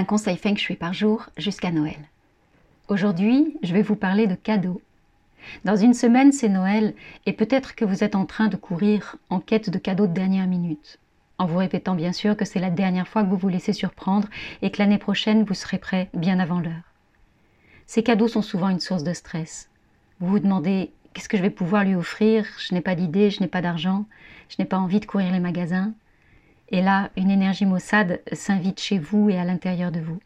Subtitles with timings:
[0.00, 1.98] Un conseil feng shui par jour jusqu'à Noël.
[2.88, 4.80] Aujourd'hui, je vais vous parler de cadeaux.
[5.66, 6.94] Dans une semaine, c'est Noël
[7.26, 10.46] et peut-être que vous êtes en train de courir en quête de cadeaux de dernière
[10.46, 10.98] minute,
[11.36, 14.26] en vous répétant bien sûr que c'est la dernière fois que vous vous laissez surprendre
[14.62, 16.94] et que l'année prochaine vous serez prêt bien avant l'heure.
[17.84, 19.68] Ces cadeaux sont souvent une source de stress.
[20.18, 22.46] Vous vous demandez qu'est-ce que je vais pouvoir lui offrir?
[22.58, 24.06] Je n'ai pas d'idée, je n'ai pas d'argent,
[24.48, 25.92] je n'ai pas envie de courir les magasins.
[26.70, 30.20] Et là, une énergie maussade s'invite chez vous et à l'intérieur de vous.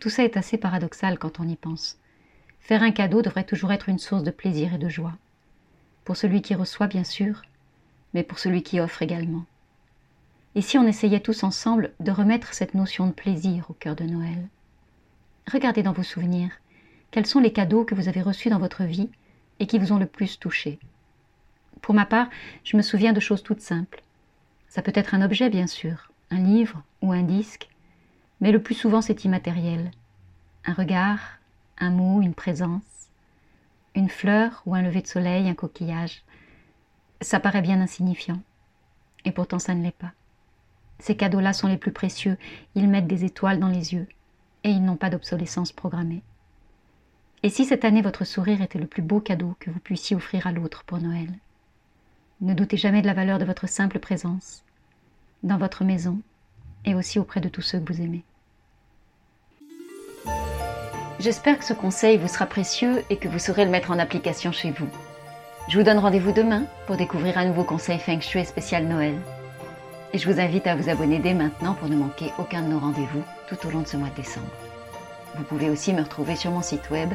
[0.00, 1.98] Tout ça est assez paradoxal quand on y pense.
[2.60, 5.14] Faire un cadeau devrait toujours être une source de plaisir et de joie.
[6.04, 7.42] Pour celui qui reçoit, bien sûr,
[8.14, 9.44] mais pour celui qui offre également.
[10.54, 14.04] Et si on essayait tous ensemble de remettre cette notion de plaisir au cœur de
[14.04, 14.48] Noël?
[15.52, 16.50] Regardez dans vos souvenirs,
[17.10, 19.10] quels sont les cadeaux que vous avez reçus dans votre vie
[19.58, 20.78] et qui vous ont le plus touché?
[21.82, 22.28] Pour ma part,
[22.64, 24.02] je me souviens de choses toutes simples.
[24.70, 27.68] Ça peut être un objet, bien sûr, un livre ou un disque,
[28.40, 29.90] mais le plus souvent c'est immatériel.
[30.64, 31.18] Un regard,
[31.78, 33.10] un mot, une présence,
[33.96, 36.22] une fleur ou un lever de soleil, un coquillage.
[37.20, 38.40] Ça paraît bien insignifiant,
[39.24, 40.12] et pourtant ça ne l'est pas.
[41.00, 42.38] Ces cadeaux-là sont les plus précieux,
[42.76, 44.06] ils mettent des étoiles dans les yeux,
[44.62, 46.22] et ils n'ont pas d'obsolescence programmée.
[47.42, 50.46] Et si cette année votre sourire était le plus beau cadeau que vous puissiez offrir
[50.46, 51.28] à l'autre pour Noël?
[52.40, 54.62] Ne doutez jamais de la valeur de votre simple présence,
[55.42, 56.18] dans votre maison
[56.84, 58.24] et aussi auprès de tous ceux que vous aimez.
[61.18, 64.52] J'espère que ce conseil vous sera précieux et que vous saurez le mettre en application
[64.52, 64.88] chez vous.
[65.68, 69.14] Je vous donne rendez-vous demain pour découvrir un nouveau conseil Feng Shui spécial Noël.
[70.14, 72.78] Et je vous invite à vous abonner dès maintenant pour ne manquer aucun de nos
[72.78, 74.50] rendez-vous tout au long de ce mois de décembre.
[75.36, 77.10] Vous pouvez aussi me retrouver sur mon site web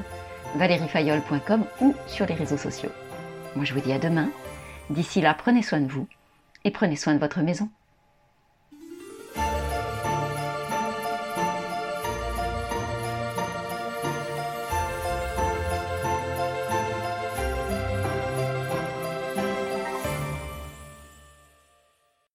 [0.56, 2.92] valeriefayol.com ou sur les réseaux sociaux.
[3.56, 4.30] Moi je vous dis à demain
[4.90, 6.08] D'ici là, prenez soin de vous
[6.64, 7.70] et prenez soin de votre maison.